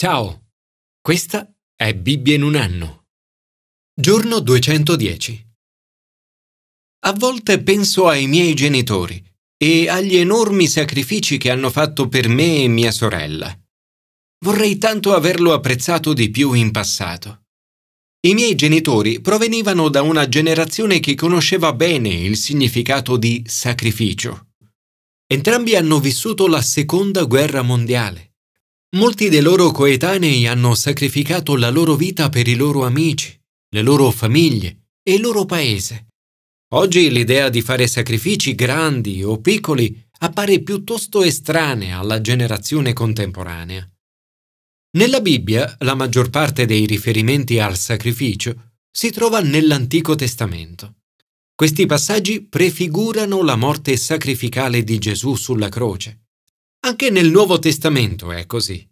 [0.00, 0.52] Ciao,
[1.00, 3.06] questa è Bibbia in un anno.
[4.00, 5.46] Giorno 210.
[7.00, 9.20] A volte penso ai miei genitori
[9.56, 13.52] e agli enormi sacrifici che hanno fatto per me e mia sorella.
[14.44, 17.46] Vorrei tanto averlo apprezzato di più in passato.
[18.20, 24.50] I miei genitori provenivano da una generazione che conosceva bene il significato di sacrificio.
[25.26, 28.27] Entrambi hanno vissuto la seconda guerra mondiale
[28.96, 33.38] Molti dei loro coetanei hanno sacrificato la loro vita per i loro amici,
[33.74, 36.06] le loro famiglie e il loro paese.
[36.72, 43.86] Oggi l'idea di fare sacrifici grandi o piccoli appare piuttosto estranea alla generazione contemporanea.
[44.96, 50.94] Nella Bibbia la maggior parte dei riferimenti al sacrificio si trova nell'Antico Testamento.
[51.54, 56.27] Questi passaggi prefigurano la morte sacrificale di Gesù sulla croce.
[56.80, 58.88] Anche nel Nuovo Testamento è così.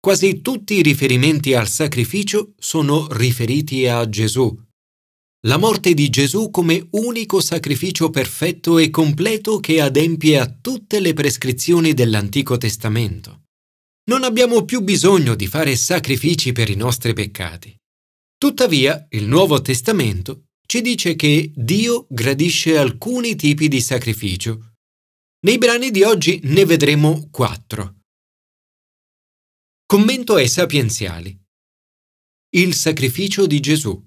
[0.00, 4.54] Quasi tutti i riferimenti al sacrificio sono riferiti a Gesù.
[5.46, 11.12] La morte di Gesù come unico sacrificio perfetto e completo che adempie a tutte le
[11.12, 13.42] prescrizioni dell'Antico Testamento.
[14.10, 17.74] Non abbiamo più bisogno di fare sacrifici per i nostri peccati.
[18.36, 24.73] Tuttavia, il Nuovo Testamento ci dice che Dio gradisce alcuni tipi di sacrificio
[25.44, 28.00] nei brani di oggi ne vedremo quattro.
[29.86, 31.38] Commento ai sapienziali.
[32.54, 34.02] Il sacrificio di Gesù.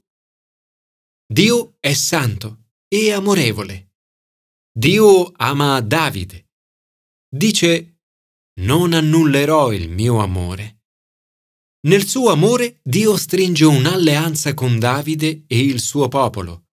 [1.31, 3.93] Dio è santo e amorevole.
[4.71, 6.53] Dio ama Davide.
[7.29, 7.99] Dice,
[8.61, 10.85] non annullerò il mio amore.
[11.87, 16.69] Nel suo amore Dio stringe un'alleanza con Davide e il suo popolo.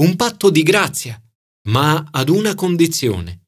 [0.00, 1.20] Un patto di grazia,
[1.68, 3.41] ma ad una condizione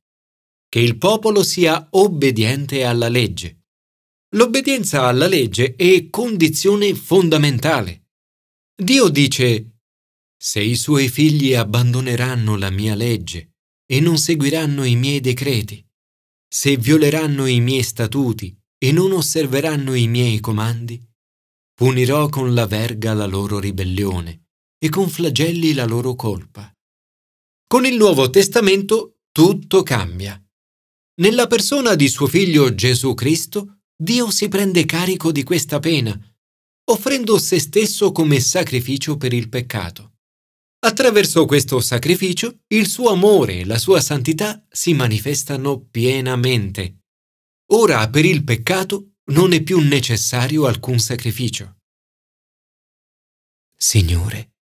[0.75, 3.67] che il popolo sia obbediente alla legge.
[4.35, 8.09] L'obbedienza alla legge è condizione fondamentale.
[8.75, 9.77] Dio dice,
[10.37, 13.53] se i suoi figli abbandoneranno la mia legge
[13.87, 15.81] e non seguiranno i miei decreti,
[16.49, 21.01] se violeranno i miei statuti e non osserveranno i miei comandi,
[21.73, 24.47] punirò con la verga la loro ribellione
[24.77, 26.69] e con flagelli la loro colpa.
[27.65, 30.37] Con il Nuovo Testamento tutto cambia.
[31.17, 36.13] Nella persona di suo figlio Gesù Cristo, Dio si prende carico di questa pena,
[36.91, 40.15] offrendo se stesso come sacrificio per il peccato.
[40.81, 47.03] Attraverso questo sacrificio, il suo amore e la sua santità si manifestano pienamente.
[47.73, 51.77] Ora per il peccato non è più necessario alcun sacrificio.
[53.77, 54.57] Signore,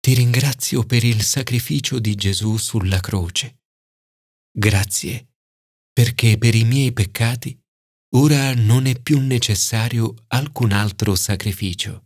[0.00, 3.62] ti ringrazio per il sacrificio di Gesù sulla croce.
[4.52, 5.27] Grazie
[5.98, 7.58] perché per i miei peccati
[8.14, 12.04] ora non è più necessario alcun altro sacrificio.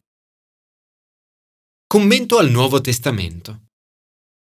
[1.87, 3.67] Commento al Nuovo Testamento.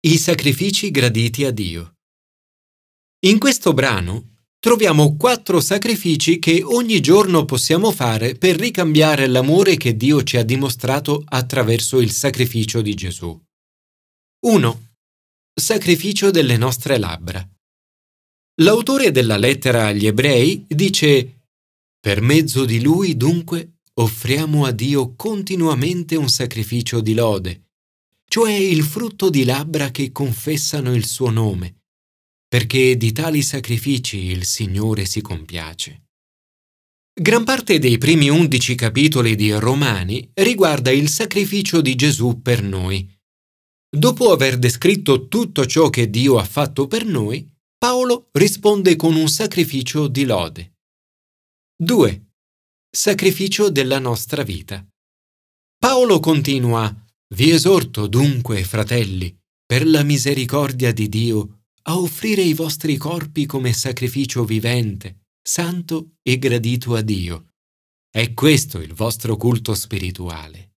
[0.01, 1.95] I sacrifici graditi a Dio.
[3.25, 9.95] In questo brano troviamo quattro sacrifici che ogni giorno possiamo fare per ricambiare l'amore che
[9.97, 13.43] Dio ci ha dimostrato attraverso il sacrificio di Gesù.
[14.45, 14.93] 1.
[15.59, 17.47] Sacrificio delle nostre labbra.
[18.61, 21.45] L'autore della lettera agli ebrei dice
[21.99, 27.69] Per mezzo di lui dunque offriamo a Dio continuamente un sacrificio di lode,
[28.27, 31.81] cioè il frutto di labbra che confessano il suo nome,
[32.47, 36.03] perché di tali sacrifici il Signore si compiace.
[37.11, 43.07] Gran parte dei primi undici capitoli di Romani riguarda il sacrificio di Gesù per noi.
[43.89, 47.47] Dopo aver descritto tutto ciò che Dio ha fatto per noi,
[47.83, 50.75] Paolo risponde con un sacrificio di lode.
[51.75, 52.27] 2.
[52.89, 54.87] Sacrificio della nostra vita.
[55.77, 56.95] Paolo continua,
[57.35, 63.73] Vi esorto dunque, fratelli, per la misericordia di Dio, a offrire i vostri corpi come
[63.73, 67.49] sacrificio vivente, santo e gradito a Dio.
[68.09, 70.75] È questo il vostro culto spirituale.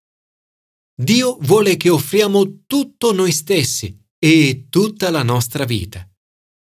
[0.93, 6.05] Dio vuole che offriamo tutto noi stessi e tutta la nostra vita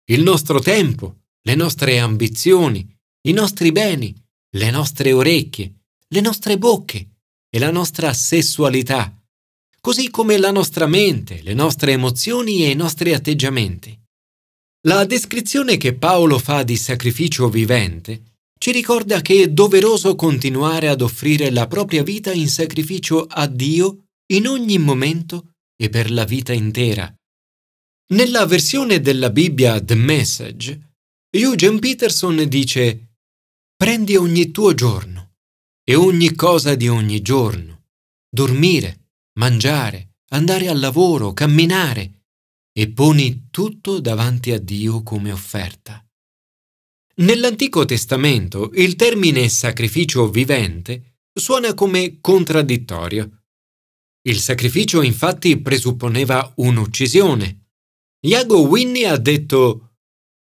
[0.09, 2.87] il nostro tempo, le nostre ambizioni,
[3.29, 4.15] i nostri beni,
[4.57, 5.73] le nostre orecchie,
[6.09, 7.09] le nostre bocche
[7.51, 9.13] e la nostra sessualità,
[9.81, 13.99] così come la nostra mente, le nostre emozioni e i nostri atteggiamenti.
[14.87, 21.03] La descrizione che Paolo fa di sacrificio vivente ci ricorda che è doveroso continuare ad
[21.03, 26.53] offrire la propria vita in sacrificio a Dio in ogni momento e per la vita
[26.53, 27.13] intera,
[28.09, 30.95] nella versione della Bibbia The Message,
[31.31, 33.17] Eugene Peterson dice
[33.77, 35.35] Prendi ogni tuo giorno,
[35.83, 37.85] e ogni cosa di ogni giorno,
[38.29, 42.25] dormire, mangiare, andare al lavoro, camminare,
[42.73, 46.05] e poni tutto davanti a Dio come offerta.
[47.17, 53.45] Nell'Antico Testamento il termine sacrificio vivente suona come contraddittorio.
[54.23, 57.66] Il sacrificio infatti presupponeva un'uccisione.
[58.21, 59.97] Iago Winnie ha detto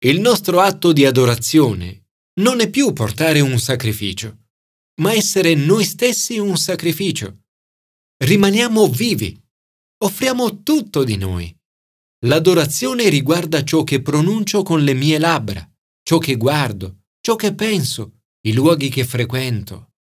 [0.03, 2.07] Il nostro atto di adorazione
[2.39, 4.45] non è più portare un sacrificio,
[5.01, 7.41] ma essere noi stessi un sacrificio.
[8.17, 9.39] Rimaniamo vivi,
[10.03, 11.55] offriamo tutto di noi.
[12.25, 15.69] L'adorazione riguarda ciò che pronuncio con le mie labbra,
[16.01, 19.91] ciò che guardo, ciò che penso, i luoghi che frequento.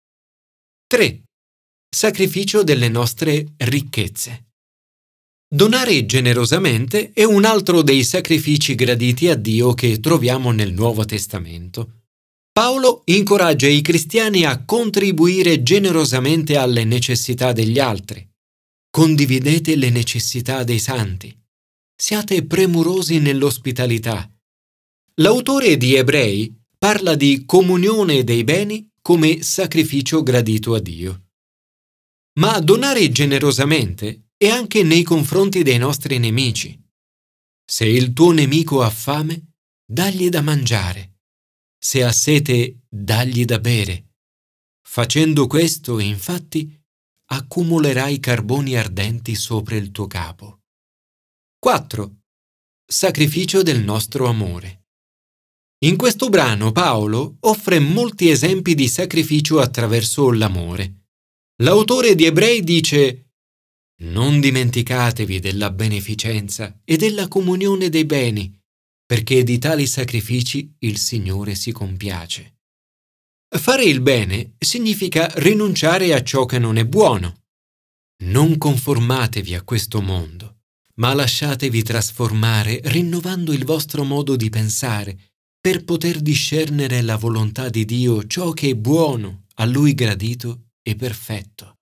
[0.87, 1.23] 3.
[1.89, 4.48] Sacrificio delle nostre ricchezze.
[5.51, 12.03] Donare generosamente è un altro dei sacrifici graditi a Dio che troviamo nel Nuovo Testamento.
[12.53, 18.29] Paolo incoraggia i cristiani a contribuire generosamente alle necessità degli altri.
[18.91, 21.35] Condividete le necessità dei santi.
[21.97, 24.31] Siate premurosi nell'ospitalità.
[25.15, 31.23] L'autore di Ebrei parla di comunione dei beni come sacrificio gradito a Dio.
[32.39, 36.83] Ma donare generosamente è anche nei confronti dei nostri nemici.
[37.71, 39.51] Se il tuo nemico ha fame,
[39.85, 41.17] dagli da mangiare
[41.79, 44.17] se ha sete, dagli da bere.
[44.83, 46.77] Facendo questo, infatti,
[47.31, 50.63] accumulerai carboni ardenti sopra il tuo capo.
[51.59, 52.17] 4.
[52.85, 54.87] Sacrificio del nostro amore.
[55.85, 61.05] In questo brano Paolo offre molti esempi di sacrificio attraverso l'amore.
[61.63, 63.28] L'autore di Ebrei dice
[64.01, 68.57] Non dimenticatevi della beneficenza e della comunione dei beni,
[69.05, 72.59] perché di tali sacrifici il Signore si compiace.
[73.49, 77.45] Fare il bene significa rinunciare a ciò che non è buono.
[78.25, 80.59] Non conformatevi a questo mondo,
[80.97, 85.19] ma lasciatevi trasformare rinnovando il vostro modo di pensare
[85.61, 90.95] per poter discernere la volontà di Dio, ciò che è buono, a Lui gradito e
[90.95, 91.78] perfetto.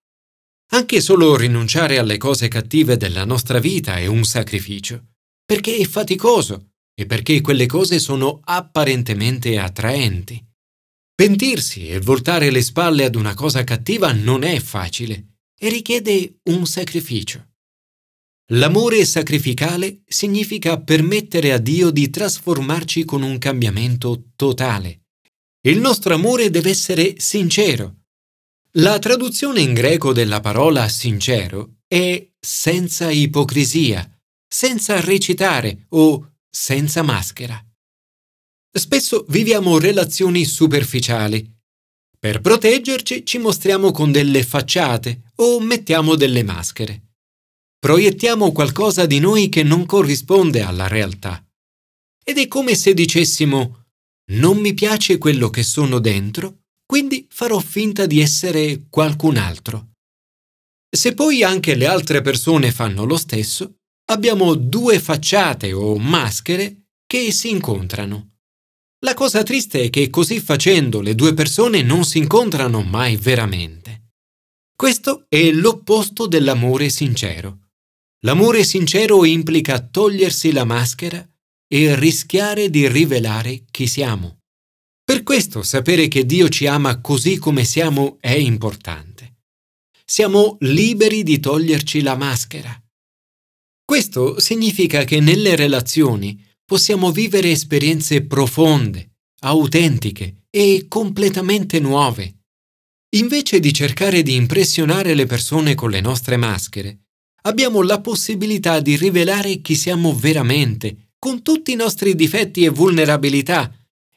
[0.73, 5.13] Anche solo rinunciare alle cose cattive della nostra vita è un sacrificio,
[5.45, 10.45] perché è faticoso e perché quelle cose sono apparentemente attraenti.
[11.15, 16.67] Pentirsi e voltare le spalle ad una cosa cattiva non è facile e richiede un
[16.67, 17.53] sacrificio.
[18.51, 25.07] L'amore sacrificale significa permettere a Dio di trasformarci con un cambiamento totale.
[25.67, 27.96] Il nostro amore deve essere sincero.
[28.79, 34.07] La traduzione in greco della parola sincero è senza ipocrisia,
[34.47, 37.59] senza recitare o senza maschera.
[38.71, 41.51] Spesso viviamo relazioni superficiali.
[42.19, 47.15] Per proteggerci ci mostriamo con delle facciate o mettiamo delle maschere.
[47.79, 51.43] Proiettiamo qualcosa di noi che non corrisponde alla realtà.
[52.23, 53.87] Ed è come se dicessimo
[54.33, 59.91] non mi piace quello che sono dentro, quindi farò finta di essere qualcun altro.
[60.89, 67.33] Se poi anche le altre persone fanno lo stesso, abbiamo due facciate o maschere che
[67.33, 68.37] si incontrano.
[69.01, 74.13] La cosa triste è che così facendo le due persone non si incontrano mai veramente.
[74.75, 77.69] Questo è l'opposto dell'amore sincero.
[78.21, 81.27] L'amore sincero implica togliersi la maschera
[81.69, 84.36] e rischiare di rivelare chi siamo.
[85.07, 89.37] Per questo sapere che Dio ci ama così come siamo è importante.
[90.05, 92.81] Siamo liberi di toglierci la maschera
[93.87, 102.39] questo significa che nelle relazioni possiamo vivere esperienze profonde, autentiche e completamente nuove.
[103.15, 107.05] Invece di cercare di impressionare le persone con le nostre maschere,
[107.43, 113.73] abbiamo la possibilità di rivelare chi siamo veramente, con tutti i nostri difetti e vulnerabilità,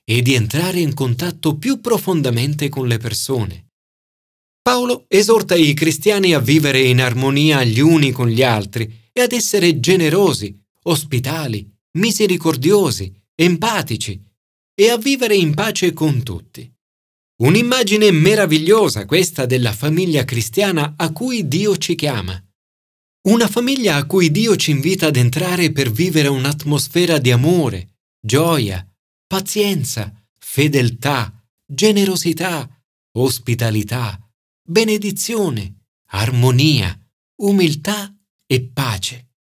[0.10, 3.68] e di entrare in contatto più profondamente con le persone.
[4.60, 9.34] Paolo esorta i cristiani a vivere in armonia gli uni con gli altri e ad
[9.34, 14.20] essere generosi, ospitali, misericordiosi, empatici
[14.74, 16.68] e a vivere in pace con tutti.
[17.44, 22.36] Un'immagine meravigliosa questa della famiglia cristiana a cui Dio ci chiama.
[23.28, 28.84] Una famiglia a cui Dio ci invita ad entrare per vivere un'atmosfera di amore, gioia,
[29.30, 32.68] pazienza, fedeltà, generosità,
[33.12, 34.20] ospitalità,
[34.60, 37.00] benedizione, armonia,
[37.44, 38.12] umiltà
[38.48, 39.36] e pace,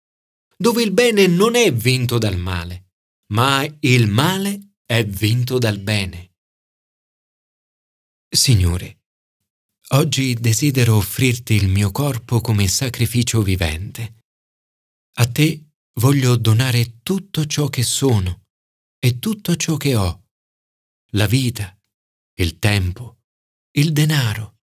[0.56, 2.92] dove il bene non è vinto dal male,
[3.34, 6.34] ma il male è vinto dal bene.
[8.30, 9.06] Signore,
[9.94, 14.26] oggi desidero offrirti il mio corpo come sacrificio vivente.
[15.14, 18.39] A te voglio donare tutto ciò che sono
[19.00, 20.28] e tutto ciò che ho,
[21.14, 21.76] la vita,
[22.36, 23.22] il tempo,
[23.72, 24.60] il denaro,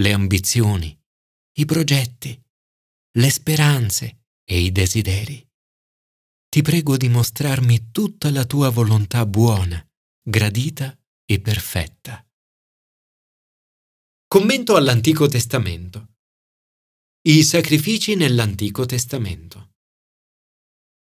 [0.00, 0.98] le ambizioni,
[1.58, 2.40] i progetti,
[3.12, 5.46] le speranze e i desideri.
[6.48, 9.84] Ti prego di mostrarmi tutta la tua volontà buona,
[10.20, 12.26] gradita e perfetta.
[14.26, 16.16] Commento all'Antico Testamento.
[17.22, 19.69] I sacrifici nell'Antico Testamento.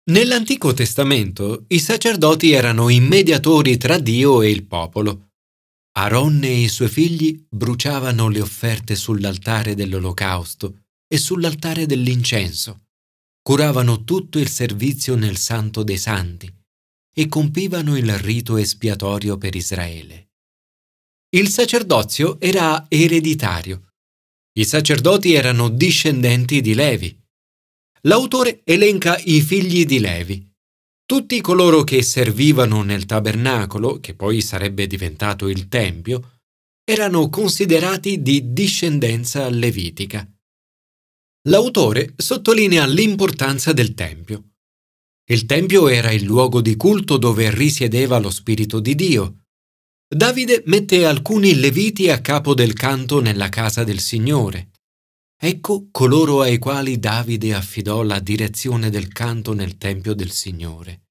[0.09, 5.33] Nell'Antico Testamento i sacerdoti erano i mediatori tra Dio e il popolo.
[5.99, 12.87] Aaron e i suoi figli bruciavano le offerte sull'altare dell'olocausto e sull'altare dell'incenso,
[13.43, 16.51] curavano tutto il servizio nel Santo dei Santi
[17.15, 20.31] e compivano il rito espiatorio per Israele.
[21.37, 23.93] Il sacerdozio era ereditario.
[24.59, 27.27] I sacerdoti erano discendenti di Levi.
[28.03, 30.47] L'autore elenca i figli di Levi,
[31.05, 36.41] tutti coloro che servivano nel tabernacolo, che poi sarebbe diventato il Tempio,
[36.85, 40.27] erano considerati di discendenza levitica.
[41.49, 44.51] L'autore sottolinea l'importanza del Tempio.
[45.31, 49.39] Il Tempio era il luogo di culto dove risiedeva lo Spirito di Dio
[50.11, 54.71] Davide mette alcuni leviti a capo del canto nella casa del Signore.
[55.41, 61.03] Ecco coloro ai quali Davide affidò la direzione del canto nel Tempio del Signore.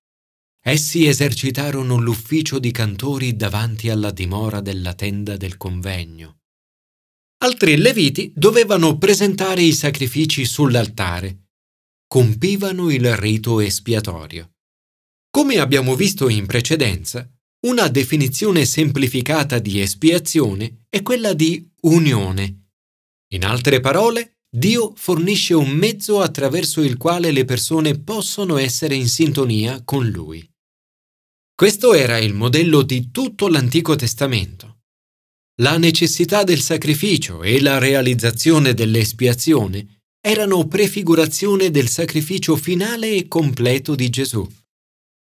[0.62, 6.40] Essi esercitarono l'ufficio di cantori davanti alla dimora della tenda del convegno.
[7.38, 11.46] Altri leviti dovevano presentare i sacrifici sull'altare.
[12.06, 14.56] Compivano il rito espiatorio.
[15.30, 17.26] Come abbiamo visto in precedenza,
[17.66, 22.67] una definizione semplificata di espiazione è quella di unione.
[23.34, 29.10] In altre parole, Dio fornisce un mezzo attraverso il quale le persone possono essere in
[29.10, 30.50] sintonia con Lui.
[31.54, 34.84] Questo era il modello di tutto l'Antico Testamento.
[35.60, 43.96] La necessità del sacrificio e la realizzazione dell'espiazione erano prefigurazione del sacrificio finale e completo
[43.96, 44.48] di Gesù.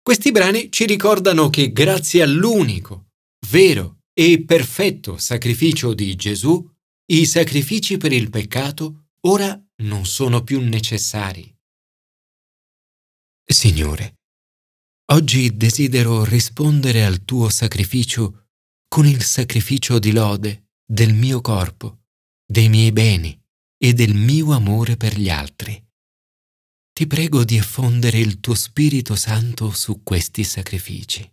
[0.03, 3.07] Questi brani ci ricordano che grazie all'unico,
[3.49, 6.69] vero e perfetto sacrificio di Gesù,
[7.07, 11.53] i sacrifici per il peccato ora non sono più necessari.
[13.45, 14.21] Signore,
[15.13, 18.49] oggi desidero rispondere al tuo sacrificio
[18.89, 22.05] con il sacrificio di lode del mio corpo,
[22.47, 23.39] dei miei beni
[23.77, 25.85] e del mio amore per gli altri
[26.95, 31.29] ti prego di effondere il tuo Spirito Santo su questi sacrifici.